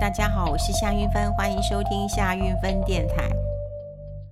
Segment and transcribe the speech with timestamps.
[0.00, 3.30] 大家好，我是夏韵芬，欢迎收听夏韵芬电台。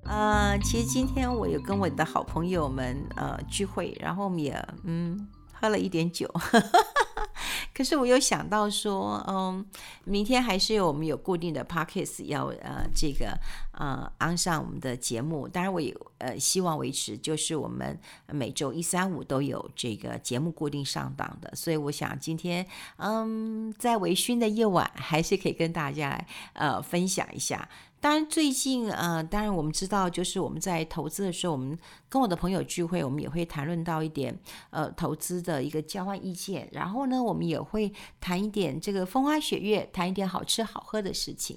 [0.04, 4.54] 呃，其实今天我有跟我的好朋友们呃聚会，然后我们也
[4.85, 6.29] 嗯喝了一点酒。
[7.75, 9.64] 可是我又想到说，嗯，
[10.05, 13.38] 明天还是有我们有固定的 podcast 要呃这个
[13.83, 15.48] 呃安上我们的节目。
[15.48, 17.98] 当然，我也呃希望维持，就是我们
[18.29, 21.53] 每周一、三、五都有这个节目固定上档的。
[21.57, 22.65] 所以我想今天
[22.98, 27.69] 嗯在微醺的夜晚，还是可以跟大家呃分享一下。
[28.01, 31.78] 当然，最近呃，当然我们知道，就是我们在投资的时候，我们
[32.09, 34.37] 跟我的朋友聚会，我们也会谈论到一点
[34.70, 36.69] 呃投资的一个交换意见。
[36.73, 41.56] 然后呢，我们也会谈一点这个风花雪月，谈一点好吃好喝的事情。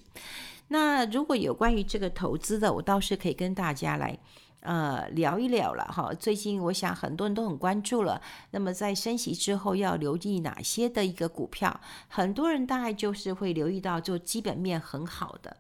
[0.68, 4.18] 那如果有关于这个投资的，我倒是可以跟大家来
[4.62, 6.12] 呃聊一聊了哈。
[6.14, 8.20] 最近我想很多人都很关注了。
[8.52, 11.80] 那么在升息之后要留意哪些的一个股票？
[12.08, 15.55] 很多人大概就是会留意到就基本面很好的。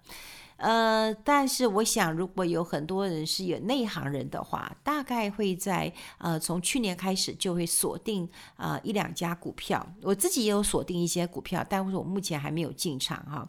[0.65, 9.85] 呃，但是我想，如果有很多人是有内行人的话，大概会在呃从去年开始就会锁定呃一两家股票。
[10.01, 13.47] 我自己也有锁定一些股票，但是我目前还没有进场哈。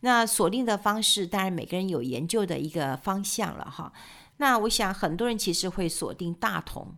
[0.00, 3.92] 那锁定的方式，当然每个人有研究的一个方向了哈。
[4.38, 6.94] 那我想很多人其实会锁定大同。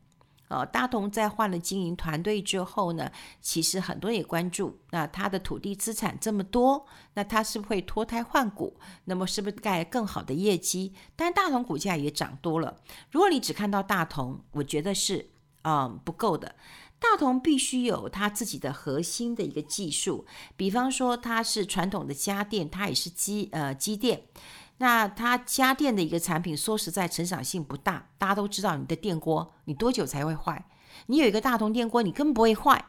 [0.48, 8.78] 呃，大同在换了经营团队之后呢，其实很多人也关注，那他的土地资产这么多，那他是不是会脱胎换骨？
[9.06, 10.94] 那么是不是盖更好的业绩？
[11.16, 12.76] 但大同股价也涨多了。
[13.10, 15.30] 如果你只看到大同，我觉得是
[15.62, 16.54] 嗯不够的。
[16.98, 20.24] 大同必须有它自己的核心的一个技术，
[20.56, 24.22] 比方说它是传统的家电，它也是机呃机电。
[24.78, 28.08] 那它家电的一个产品，说实在成长性不大。
[28.18, 30.64] 大家都知道，你的电锅你多久才会坏？
[31.06, 32.84] 你有一个大同电锅，你根本不会坏。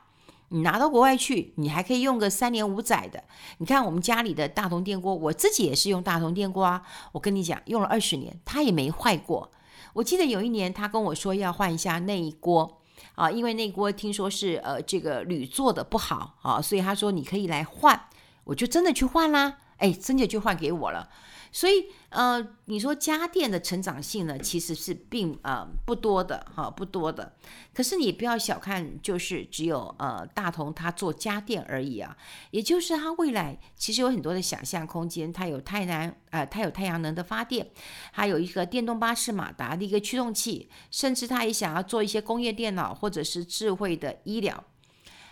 [0.49, 3.21] 你拿到国外去，你还可以用个三年五载的。
[3.57, 6.81] 你看我们家里的大同电锅，我自己也是用大同电锅啊。
[7.11, 9.51] 我跟你讲，用了二十年，它也没坏过。
[9.93, 12.81] 我记得有一年他跟我说要换一下那一锅
[13.15, 17.99] 啊，因为那锅听说是呃这个铝做的不好啊，所以他说你可以来换，
[18.45, 19.57] 我就真的去换啦。
[19.77, 21.09] 哎，真的就换给我了。
[21.51, 27.33] 所以，呃，你说家电的成长性呢，其实是并呃不多的哈，不多的。
[27.73, 32.15] 可是你不要小看，就是只有呃大同它做家电而已啊，
[32.51, 35.31] 也就是它未来其实有很多的想象空间。
[35.31, 37.69] 它有太阳呃，它有太阳能的发电，
[38.11, 44.63] 还有一个电动巴士马达的一个驱动器，甚至它也想要做一些工业电脑或者是智慧的医疗。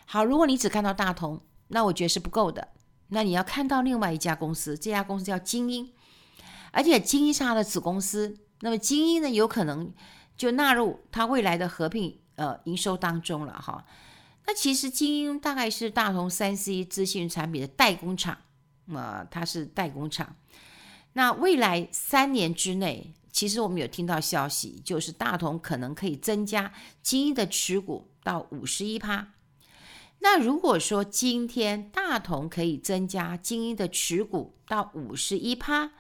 [0.06, 2.70] 好，如果你只看到大同，那我觉得是不够的。
[3.10, 5.92] 那你要看到另外一家公司，这家公司叫精英。
[6.76, 9.94] 而且精英是它的子公司，那么精英呢，有可能
[10.36, 13.86] 就纳入它未来的合并呃营收当中了哈。
[14.46, 18.38] 那其实精英大概是大同三 C 资讯产品的代工厂，
[18.94, 20.36] 呃，它是代工厂。
[21.14, 29.30] 那未来三年之内，其实我们有听到消息，就是大同可能可以增加精英的持股到五十一趴。
[30.20, 35.92] 那如果说今天大同可以增加精英的持股到五十一趴，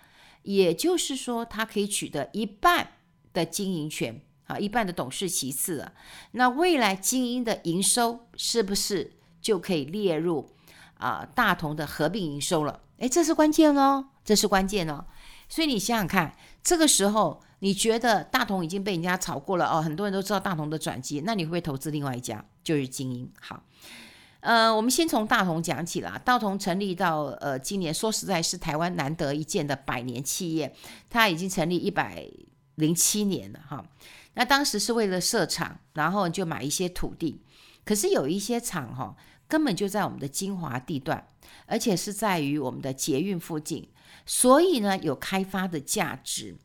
[0.45, 2.91] 也就是说，他可以取得一半
[3.33, 5.93] 的经营权啊，一半的董事席次了。
[6.31, 10.51] 那未来精英的营收是不是就可以列入
[10.99, 12.81] 啊大同的合并营收了？
[12.99, 15.05] 诶，这是关键哦，这是关键哦。
[15.49, 22.45] 所以你想想看，这个时候你觉得大同已经被人家炒过了哦，很多人都知道大同的转机，那你会不会投资另外一家？
[22.63, 23.29] 就是精英。
[23.41, 23.63] 好。
[24.45, 26.21] 呃，我们先从大同讲起啦。
[26.23, 30.71] 大同成立到呃今年，说实在是台湾难得一见的百年企业，
[31.09, 32.23] 它已经成立一百
[32.75, 33.83] 零七年了哈。
[34.35, 37.41] 那当时是为了设厂，然后就买一些土地。
[37.83, 39.15] 可是有一些厂哈，
[39.47, 41.25] 根本就在我们的精华地段，
[41.65, 43.89] 而且是在于我们的捷运附近，
[44.27, 46.55] 所以呢有开发的价值。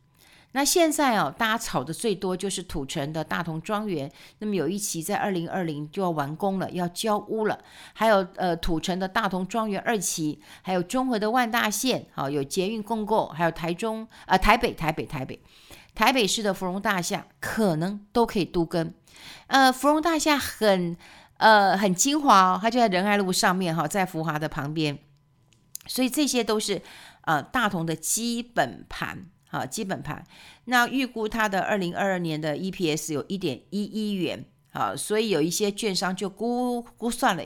[0.53, 7.57] 那现在哦，大家炒的最多就是土城的大同庄园，那么有一期在二零二零就要完工了，要交屋了。
[7.93, 15.41] 还有呃土城的大同庄园二期，还有中和的万大线，好、哦、有捷运共购，还有台中啊、呃、台北台北台北
[15.95, 18.93] 台北市的芙蓉大厦可能都可以都更。
[19.47, 20.97] 呃，芙蓉大厦很
[21.37, 24.99] 呃很精华哦，它就在仁爱路上面哈、哦，在福华的旁边，
[25.87, 26.81] 所以这些都是
[27.21, 29.27] 呃大同的基本盘。
[29.51, 30.25] 好，基本盘，
[30.63, 37.43] 那预估它的二零二二年的 EPS 有一点一一元，好，所以有一些券商就估估算了，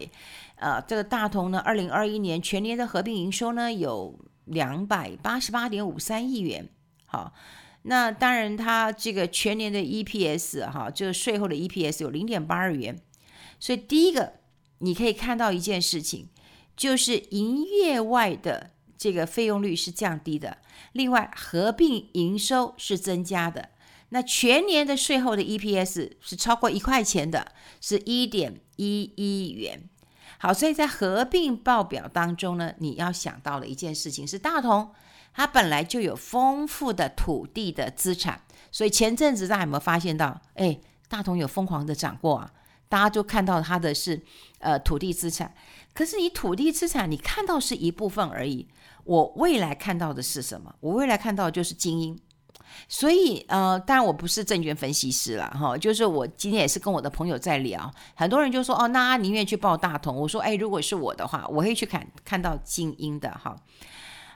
[0.58, 6.70] 呃，这个大同呢，二零二一年全年的合并营收呢有两百八十八点五三亿元，
[7.08, 7.34] 好，
[7.82, 13.02] 那当然它这个全年的 EPS 哈，这个税后的 EPS 有零点八二元，
[13.60, 14.34] 所以第一个
[14.78, 16.30] 你可以看到一件事情，
[16.78, 20.58] 就是营业外的这个费用率是降低的，
[20.94, 23.70] 另外合并营收是增加的，
[24.10, 27.52] 那全年的税后的 EPS 是超过一块钱的，
[27.82, 29.90] 是一点一一元。
[30.38, 34.92] 好，所以在合并报表当中呢，你要想到的一件事情是大同，
[35.34, 42.52] 它本来就有丰富的土地的资产，所以前阵子大家有没有发现到，哎，大同有疯狂的涨过啊？
[42.96, 44.18] 大家就看到它的是
[44.60, 45.54] 呃土地资产，
[45.94, 48.66] 可是你土地资产你看到是一部分而已，
[49.04, 50.74] 我未来看到的是什么？
[50.80, 52.18] 我未来看到就是精英。
[52.88, 63.58] 所以，呃，当然我不是证券分析师了，哈，就是我今天也是跟我的朋友在聊，很多人就说，哦，那宁愿去报大同，我说，哎，如果是我的话，我会去看看到精英的，哈，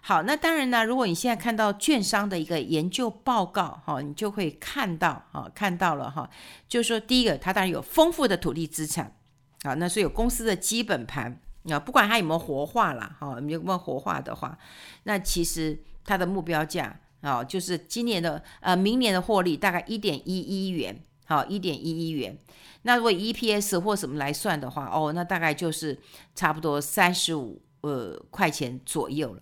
[0.01, 6.29] 好，那当然呢，如果你现在看到券商的一个研究报告，哈，你就会看到，哈，看到了，哈，
[6.67, 9.15] 就是说，第一个，它当然有丰富的土地资产，
[9.63, 14.57] 啊，那所以有公司的基本盘，啊，不管它有没有活化了，哈，有没有活化的话，
[15.03, 16.99] 那其实它的目标价。
[17.21, 22.37] 好，就是今年的呃，明年的获利大概一点一一元，好，一点一一元。
[22.83, 25.99] 那如果 EPS 或什么来算的话，哦，那大概就是
[26.33, 29.41] 差不多三十五呃块钱左右了。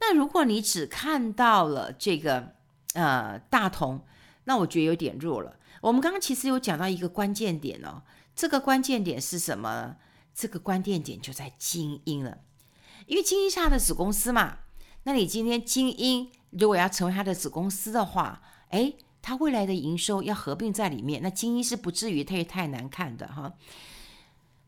[0.00, 2.54] 那如果你只看到了这个
[2.94, 4.04] 呃大同，
[4.44, 5.56] 那我觉得有点弱了。
[5.82, 8.02] 我们刚刚其实有讲到一个关键点哦，
[8.34, 9.96] 这个关键点是什么？
[10.34, 12.38] 这个关键点就在精英了，
[13.06, 14.58] 因为精英是他的子公司嘛。
[15.04, 16.30] 那你今天精英。
[16.50, 23.52] 如果要成为他的子公司的话，诶，他未来的营收要合并在里面，那精英是不至于太太难看的哈。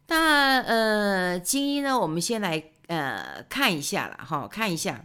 [0.06, 5.04] 那呃，精英呢，我们先来呃看一下了哈，看一下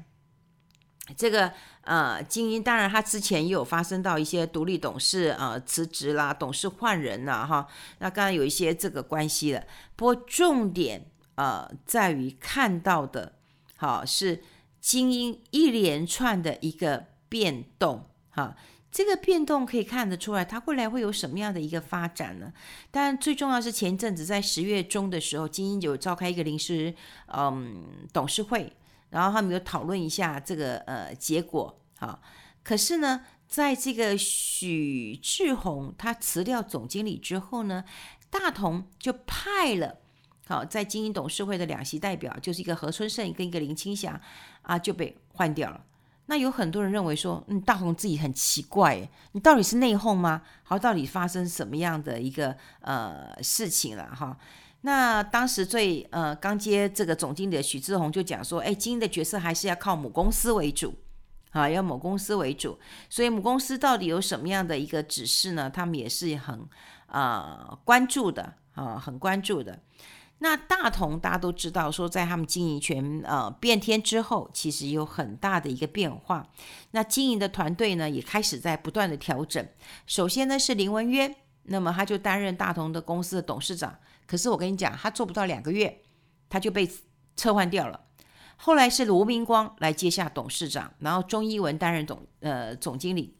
[1.15, 1.51] 这个
[1.81, 7.67] 呃精英，当然他之前也有发生到一些独立董事呃辞职啦，董事换人了哈。
[7.99, 9.63] 那刚才有一些这个关系了，
[9.95, 11.05] 不过重点
[11.35, 13.33] 呃在于看到的，
[13.75, 14.43] 好是。
[14.79, 18.55] 精英一连串的一个变动，哈，
[18.89, 22.53] 这个变动可以看得出来，它未来会有什么样的一个发展呢？
[22.89, 26.93] 当然，最重要是前一阵子在十月中的时候，精英有召开一个临时
[27.33, 27.83] 嗯
[28.13, 28.71] 董事会，
[29.09, 32.19] 然后他们有讨论一下这个呃结果，哈。
[32.63, 37.85] 可是呢，在这个许志宏他辞掉总经理之后呢，
[38.29, 39.97] 大同就派了。
[40.47, 44.19] 好，在精英董事会的两席代表，就是一个何春盛跟一个林青霞
[44.61, 45.83] 啊，就被换掉了。
[46.27, 50.41] 那有很多人认为说，嗯，大同自己很奇怪，你到底是内讧吗？
[50.63, 54.37] 好，到底发生什么样的一个呃事情了哈？
[54.81, 60.93] 那当时最呃刚接这个总经理的许志宏就讲说，哎，经营的角色还是要靠母公司为主，
[61.51, 62.77] 啊，要母公司为主，
[63.09, 65.69] 所以母公司到底有什么样的一个指示呢？
[65.69, 66.63] 他们也是很
[67.07, 69.79] 呃关注的啊，很关注的。
[70.39, 76.47] 那大同大家都知道，说在他们经营权呃变天之后，其实有很大的一个变化。
[76.91, 79.67] 那经营的团队呢，也开始在不断的调整。
[80.05, 83.97] 首先呢是林文渊，那么他就担任大同的公司的董事长。
[84.27, 86.01] 可是我跟你讲，他做不到两个月，
[86.49, 86.87] 他就被
[87.35, 88.01] 撤换掉了。
[88.57, 93.35] 后来是罗明光来接下董事长，然后钟一文担任总呃总经理。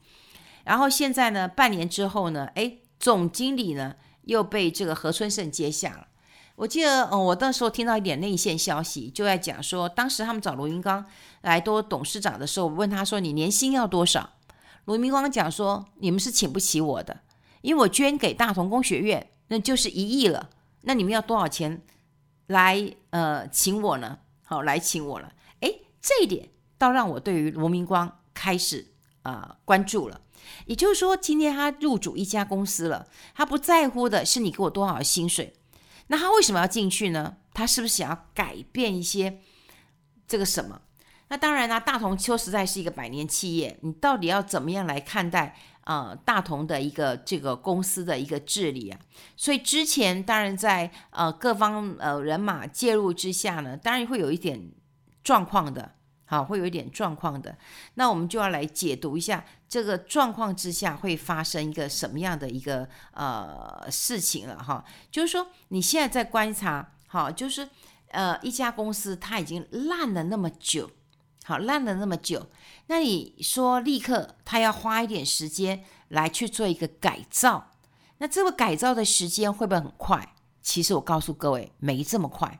[0.63, 6.07] 然后现在呢，半年之后呢，哎，总经理呢又被这个何春盛接下了。
[6.55, 11.05] 我记得，嗯，我那时候听到一点内线消息，就在讲说，当时他们找罗明光
[11.41, 14.31] 来做董事长的时候，问他说：“你年薪要多少？”
[14.85, 17.21] 罗明光讲说：“你们是请不起我的，
[17.61, 20.49] 因为我捐给大同工学院，那就是一亿了。
[20.81, 21.81] 那你们要多少钱
[22.47, 24.19] 来呃请我呢？
[24.43, 25.33] 好，来请我了。
[25.59, 28.93] 诶，这一点倒让我对于罗明光开始
[29.23, 30.21] 啊、呃、关注了。
[30.65, 35.53] 也就是说，今天他入主一家公司了，他不在乎的是你给我多少薪水。”
[36.09, 37.37] 那他为什么要进去呢？
[37.53, 39.41] 他是不是想要改变一些
[40.25, 40.81] 这个什么？
[41.29, 48.99] 那当然啦，大同秋实在是一个百年企业，你到底要怎么样来看待呃大同的一个这个公司的一个治理啊？
[49.35, 54.71] 所以之前当然在呃各方呃人马介入之下呢，当然会有一点
[55.23, 55.93] 状况的。
[56.29, 57.57] 好，会有一点状况的，
[57.93, 64.83] 那我们就要来解读一下这个状况之下会发生一个什么样的一个呃事情了哈。
[65.09, 67.69] 就是说你现在在观察，好，就是
[68.09, 70.91] 呃一家公司它已经烂了那么久，
[71.47, 72.47] 好，烂了那么久，
[72.87, 77.71] 那你说立刻他要花一点时间来去做一个改造，
[78.17, 80.35] 那这个改造的时间会不会很快？
[80.61, 82.59] 其实我告诉各位，没这么快。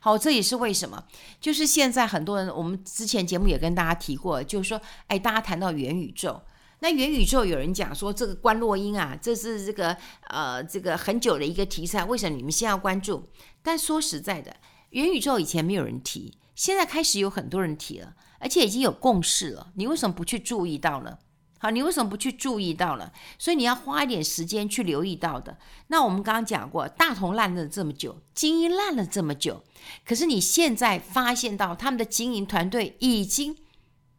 [0.00, 1.04] 好，这也是为什么，
[1.40, 6.42] 就是现在很多人，我们之前节目也跟大家提过，就是说，哎，大家谈到元宇宙，
[6.80, 13.28] 那元宇宙有人讲说，这个观落阴啊，这是这个呃这个很久的一个题材，为什么你们现在要关注？
[13.62, 14.56] 但说实在的，
[14.90, 21.18] 元宇宙以前没有人提，现在开始有很多人提了，而且已经有共识了，你为什么不去注意到呢？
[21.58, 23.10] 好，你为什么不去注意到呢？
[23.38, 25.56] 所以你要花一点时间去留意到的。
[25.86, 29.64] 那我们刚刚讲过，大同烂了这么久，精英烂了这么久，
[30.04, 33.56] 可是你现在发现到他们的经营团队已经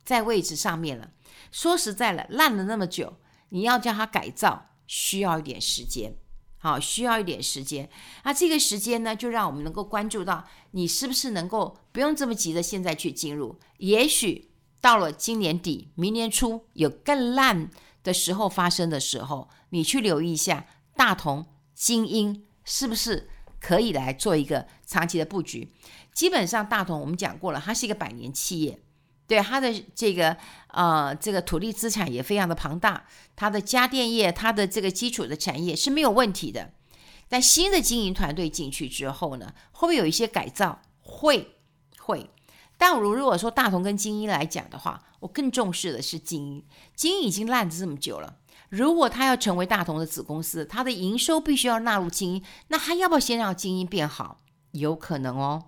[0.04, 1.12] 在位置上面了。
[1.52, 3.18] 说实在了，烂了那么久，
[3.50, 6.16] 你要叫他改造，需要一点时间。
[6.58, 7.88] 好，需要一点时间。
[8.24, 14.52] 那这个时间呢，就让我们能够关注到你是不是能够不用这么急着现在去进入，也许。
[14.82, 17.72] 到了今年底、明年初有更烂
[18.04, 23.28] 的时候发生的时候，你去留意一下大同、精英是不是
[23.60, 25.72] 可以来做一个长期的布局。
[26.14, 28.80] 基本上，大同我们讲过了，它是一个百年企业，
[29.26, 30.38] 对它的这个
[30.68, 36.74] 呃这个土地资产也非常的庞大，它的家电业、它的这个基础的产业是没有问题的。
[37.28, 40.84] 但新的经营团队进去之后呢，会不会有一些改造？
[41.02, 41.55] 会，
[42.06, 42.30] 会。
[42.78, 46.64] 但如如果说大同跟精英来讲的话，我更重视的是精英。
[46.96, 48.36] 精英已经烂了这么久了，
[48.70, 54.42] 如果他要成为大同的子公司，他的营收必须要纳入精英，那他要不要先让精英变好？
[54.72, 55.64] 有可能哦，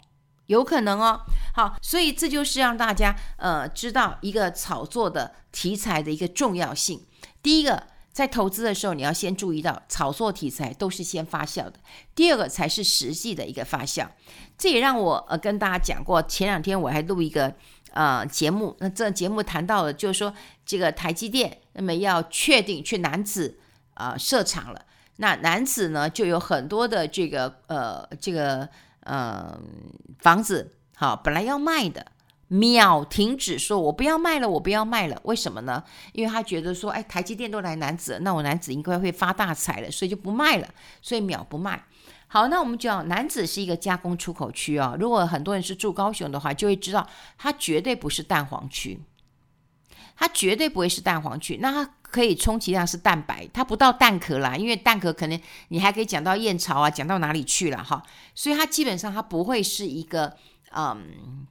[0.47, 1.21] 有可能哦。
[1.55, 7.05] 好，所以这就是让大家呃知道一个炒作的题材的一个重要性。
[7.41, 7.87] 第一个。
[8.17, 11.73] 在投资的时候，你要先注意到炒作题材都是先发酵的，
[12.15, 14.07] 第二个才是实际的一个发酵。
[14.57, 17.53] 这也让我呃跟大家讲过，前两天我还录一个
[17.91, 20.33] 呃节目，那这节目谈到了，就是说
[20.65, 23.53] 这个台积电那么要确定去楠梓
[23.93, 24.83] 啊设厂了，
[25.17, 28.67] 那楠梓呢就有很多的这个呃这个
[29.01, 29.55] 呃
[30.17, 32.03] 房子，好本来要卖的。
[32.49, 35.19] 秒停止说：“我不要卖了，我不要卖了。
[35.25, 35.83] 为什么呢？
[36.13, 40.67] 因为他觉得说，哎，台积电都来男子，那我男子应该会发大财了，所以就不卖了，
[41.01, 41.83] 所以秒不卖。
[42.27, 44.97] 好，那我们讲男子是一个加工出口区啊、哦。
[44.97, 47.05] 如果很多人是住高雄的话，就会知道
[47.37, 48.97] 它绝对不是蛋黄区，
[50.15, 51.57] 它绝对不会是蛋黄区。
[51.61, 55.37] 那它可以充其量是蛋白，它不到蛋壳啦，因为蛋壳可能
[55.67, 58.01] 你还可以讲到燕巢啊，讲到哪里去了哈。
[58.33, 60.37] 所以它基本上它不会是一个
[60.73, 61.45] 嗯。”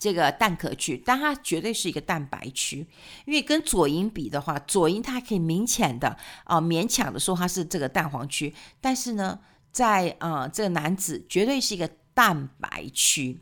[0.00, 2.78] 这个蛋壳区，但它绝对是一个蛋白区，
[3.26, 9.38] 因为跟左营比的话，左营它可以明显的啊、勉强的说它是这个蛋黄区，但是呢，
[9.70, 13.38] 在啊、呃、这个男子绝对是一个蛋白区。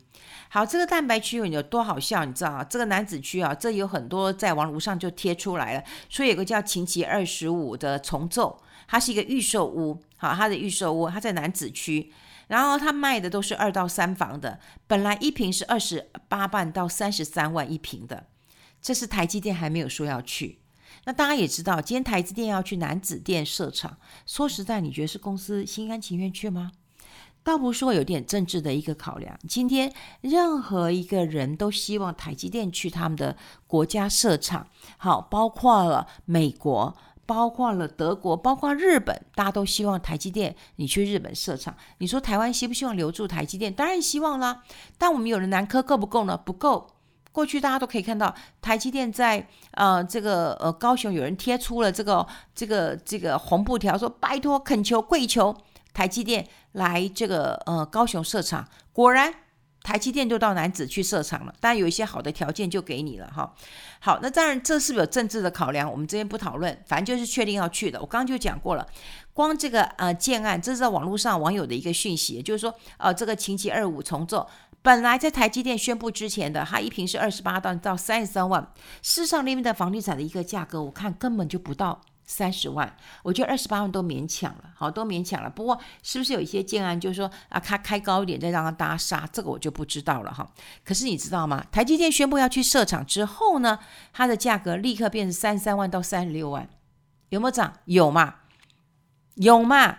[0.49, 2.63] 好，这个蛋白区有有多好笑，你知道啊？
[2.63, 12.11] 这个男子区啊，这有很多在网络上就贴出来了，说有个叫勤祺二十五的重奏，它是一个预售屋，好，它的预售屋，它在男子区。
[12.49, 18.25] 然后他卖的都是二到三房的，本来一平是二十八万到三十三万一平的，
[18.81, 20.57] 这是台积电还没有说要去。
[21.05, 26.71] 那大家也知道，今天台积电要去南子店设厂，说实在，你觉得是公司心甘情愿去吗？
[27.43, 29.37] 倒不是说有点政治的一个考量。
[29.47, 33.37] 今天任何一个人都希望台积电去他们的
[33.67, 36.97] 国家设厂，好，包括了美国。
[37.29, 41.75] 包括了德国，包括日本，大家都希望台积电你去日本设厂。
[41.99, 43.71] 你说台湾希不希望留住台积电？
[43.71, 44.63] 当然希望啦。
[44.97, 46.35] 但我们有了南科够不够呢？
[46.35, 46.89] 不够。
[47.31, 55.55] 过去大家都可以看到，台积电在呃这个呃高雄有人贴出了这个这个这个红布条，说拜托恳求跪求
[55.93, 58.67] 台积电来这个呃高雄设厂。
[58.91, 59.31] 果然。
[59.89, 63.55] 台积电就到南子去设厂了，当然有一些好的条件就给你了哈。
[63.99, 65.91] 好，那当然这是不是有政治的考量？
[65.91, 67.99] 我们这边不讨论，反正就是确定要去的。
[67.99, 68.87] 我刚刚就讲过了，
[69.33, 74.47] 光这个呃建案，这是在网络上网友的一个讯息，就是说呃这个情急二五重奏，
[74.83, 78.61] 本来在台积电宣布之前的，它一坪是二十八到到三十三万，
[79.01, 81.99] 事实上那边的房地产的一个价格，我看根本就不到。
[82.31, 85.49] 三十万，我觉得二十八万都勉强了，好，都勉强了。
[85.49, 90.47] 不过是不是有一些建案，就是说啊，他开高一点，再让他搭杀，这个我就不知道了哈。
[90.85, 91.65] 可是你知道吗？
[91.71, 93.79] 台积电宣布要去设厂之后呢，
[94.13, 96.69] 它的价格立刻变成三十三万到三十六万，
[97.29, 97.73] 有没有涨？
[97.85, 98.35] 有嘛？
[99.33, 99.97] 有嘛？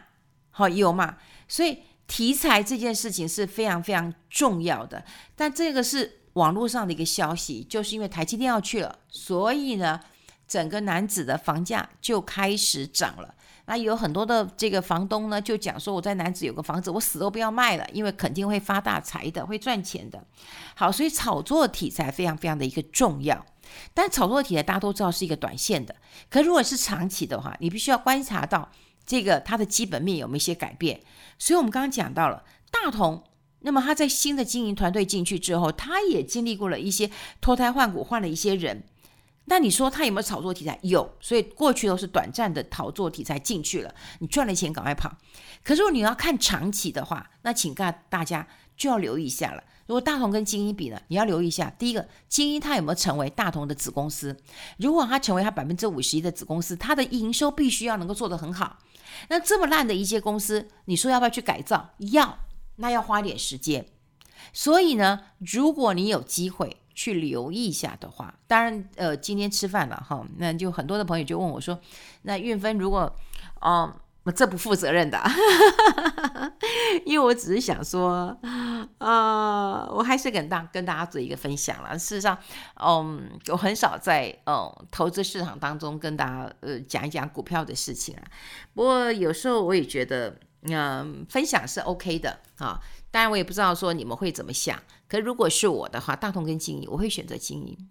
[0.50, 1.16] 好，有嘛？
[1.49, 5.04] 所以题材这件事情是非常非常重要的。
[5.34, 10.00] 但这个是网络上的一个消息，就是因为台积电要去了，所以呢。
[10.50, 13.33] 整个楠梓的房价就开始涨了，
[13.66, 20.26] 那有很多的这个房东呢，就讲说我在楠梓有个房子，我死都不要卖了，因为肯定会发大财的，会赚钱的。
[20.75, 23.47] 好，所以炒作题材非常非常的一个重要，
[23.95, 25.95] 但炒作题材大家都知道是一个短线的，
[26.28, 28.69] 可如果是长期的话，你必须要观察到
[29.07, 31.00] 这个它的基本面有没有一些改变。
[31.38, 32.42] 所以我们刚刚讲到了
[32.73, 33.23] 大同，
[33.61, 37.09] 那么他在新的经营团队进去之后，他也经历过了一些
[37.40, 38.83] 脱胎换骨，换了一些人。
[39.47, 40.78] 那你说它有没有炒作题材？
[40.82, 45.16] 有，所以过去都是短暂的炒作题材进去了，你赚了钱赶快跑。
[45.64, 49.62] 可是如果你要看长期的话，那请大大家就要留意一下了。
[49.87, 51.68] 如果大同跟晶音比呢，你要留意一下。
[51.76, 54.37] 第一个，晶音它有没有成为大同的子公司？
[54.76, 58.78] 如果它成为它百分之五十一的子公司，它的营收必须要能够做得很好。
[59.28, 61.90] 那这么烂的一些公司，你说要不要去改造？
[62.12, 62.38] 要，
[62.76, 63.85] 那要花点时间。
[64.52, 71.80] 所以呢，如果你有机会去留意一下的话，当然，呃，今天吃饭了哈，那就很多的朋友就问我说，
[72.25, 73.11] 那韵芬如果，
[73.62, 73.90] 哦。
[74.37, 75.19] 这不负责任的，
[77.04, 78.38] 因为我只是想说，
[78.99, 81.99] 呃，我还是跟大跟大家做一个分享了。
[81.99, 82.38] 事实上，
[82.76, 88.23] 嗯，我很少在嗯投资市场当中跟大家呃讲一讲股票的事情啊。
[88.73, 92.78] 不过有时候我也觉得，嗯，分享是 OK 的啊。
[93.11, 94.78] 当然，我也不知道说你们会怎么想。
[95.11, 97.88] 可如果是我的话，大同跟经营，我会选择经营，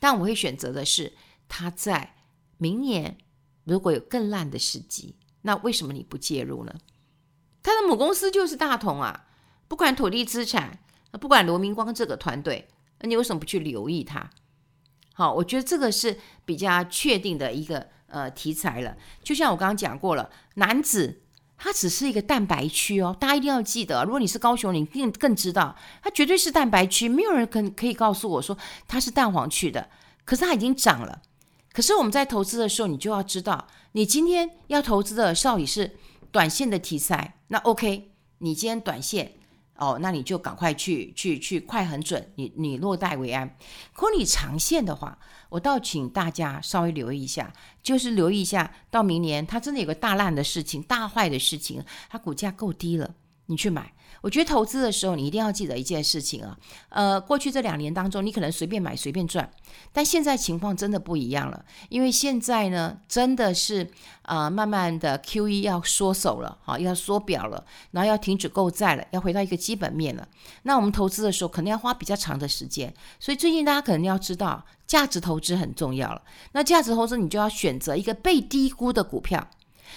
[0.00, 1.12] 但我会选择的是
[1.48, 2.16] 他在
[2.58, 3.16] 明年
[3.62, 5.14] 如果有更烂的时机。
[5.42, 6.74] 那为什么你不介入呢？
[7.62, 9.28] 他的母公司就是大同啊，
[9.68, 10.80] 不管土地资产，
[11.20, 12.68] 不管罗明光这个团队，
[12.98, 14.28] 那你为什么不去留意它？
[15.14, 18.96] 好，我觉得这个是比较确定的一个呃题材了。
[19.22, 21.22] 就像我刚刚讲过了，男子
[21.64, 24.02] 它只是一个蛋白区哦，大家一定要记得。
[24.02, 29.88] 如果你是高雄，你更更知道，它绝对是蛋白区，没有人可可以告诉我说它是蛋黄区的。
[30.24, 31.22] 可是它已经涨了。
[31.72, 35.96] 可是我们在投资的时候，你就要知道，你今天要投资的到底是
[36.32, 39.32] 短线的题材，那 OK，你今天短线
[39.82, 43.56] 哦，那你就赶快去去去快很准，你你落袋为安。
[43.92, 53.12] 可你长线的话，我倒请大家稍微留意一下，就是留意一下，到明年它真的有个大烂的事情、大坏的事情，它股价够低了，
[53.46, 53.92] 你去买。
[54.22, 56.56] 我觉得投资的时候，你一定要记得一件事情啊，
[56.88, 59.50] 呃，过去这两年当中，你可能随便买随便赚，
[59.92, 63.90] 但现在情况真的不一样了，因为现在呢，真的是
[64.22, 70.26] 呃，慢慢的 QE 要缩手了，好，要缩表了，然后要停止购债了，要回到一个基本面了。
[70.62, 76.22] 那我们投资的时候，可能要花比较长的时间，所以最近大家可能要知道，价值投资很重要了。
[76.52, 79.48] 那价值投资，你就要选择一个被低估的股票，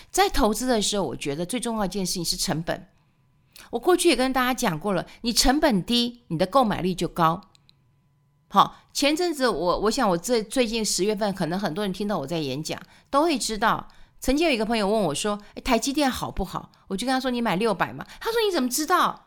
[0.09, 2.87] 在投资的时候，我觉得最重要一件事情是成本。
[3.71, 7.41] 我过去也跟大家讲过了，你成本低，你的购买力就高。
[8.49, 13.87] 好，前阵子我我想我这最近十月份，可能很多人听到我在演讲，都会知道。
[14.19, 19.25] 曾经有一个朋友问我说：“诶，台积电好不好？”我就跟他说：“你买六百嘛。”他说：“你怎么知道？”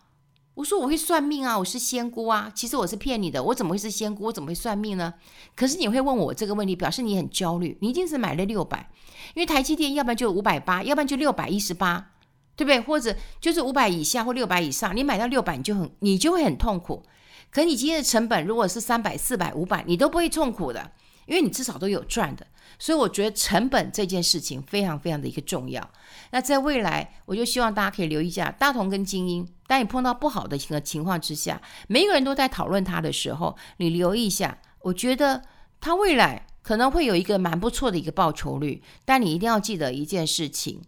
[0.55, 4.25] 我说：“我会算命啊，我是仙姑啊。”其实我是骗你的，我怎么会是仙姑？
[4.25, 5.15] 我怎么会算命呢？
[5.55, 7.79] 可是你会问我这个问题，表示你很焦虑。
[7.81, 8.91] 你一定是买了六百，
[9.35, 12.13] 因为台积电要不然就五百八，要不然就六百一十八。
[12.59, 12.81] 对不对？
[12.81, 17.05] 或者就是五百以下或六百以上，你买到六百，你就很你就会很痛苦。
[17.53, 20.91] 可你今天的成本如果是三百、四百、五百，你都不会痛苦的，
[21.27, 22.45] 因为你至少都有赚的。
[22.81, 25.89] 所以我觉得成本这件事情非常非常的一个重要。
[26.33, 29.47] 那在未来，我就希望大家可以留意一下大同跟精英。
[29.69, 35.41] 当你碰到不好的一个情况之下，每一个人都在讨论它的时候，你留意一下，我觉得
[35.81, 38.83] 它未来可能会有一个蛮不错的一个报酬率。
[39.05, 40.83] 但你一定要记得一件事情。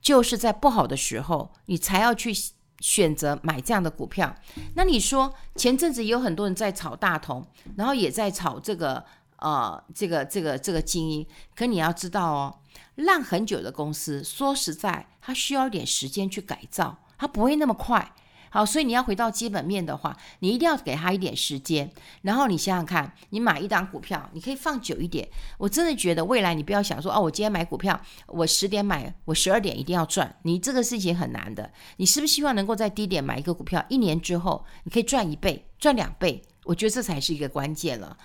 [0.00, 2.32] 就是在不好的时候，你才要去
[2.80, 4.34] 选择买这样的股票。
[4.74, 9.04] 那你说前阵子有很多人在炒大同，然后也在炒这个
[9.36, 11.26] 呃这个这个这个精英。
[11.54, 12.58] 可你要知道哦，
[12.96, 18.12] 烂很久的公司，说实在，它需要一点时间去改造，它不会那么快。
[18.52, 21.90] 好，所以你要回到基本面的话，你一定要给他一点时间。
[22.20, 25.26] 然后你想想看，你买一档股票，你可以放久一点。
[25.56, 30.36] 我真的觉得未来你不要想说哦，我今天买股票，我十点买，我十二点一定要赚。
[30.42, 31.72] 你这个事情很难的。
[31.96, 36.42] 你是不是希望能够在低点买一个股票，一年之后你可以赚一倍、赚两倍？
[36.64, 38.18] 我觉得这才是一个关键了。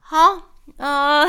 [0.00, 0.51] 好。
[0.76, 1.24] 呃，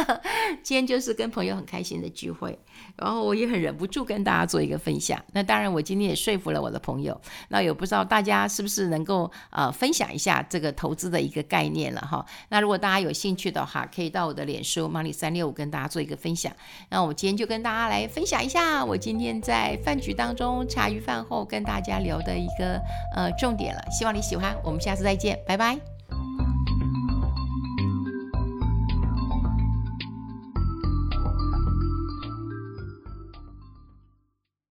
[0.62, 2.58] 今天就是跟朋友很开心的聚会，
[2.96, 5.22] 然后我也很忍不住跟大家做一个分享。
[5.32, 7.18] 那当然，我今天也说服了我的朋友。
[7.48, 12.24] 那也不知道大家是不是能够呃分享一下这个投资的一个概念了哈。
[12.48, 16.52] 那如果大家有兴趣的话，可以到我的脸书 Money 三六五跟大家做一个分享。
[16.88, 22.80] 那我今天就跟大家来分享一下我今天在饭局当中茶余饭后跟大家聊的一个
[23.14, 23.80] 呃重点了。
[23.90, 25.78] 希望你喜欢，我们下次再见，拜拜。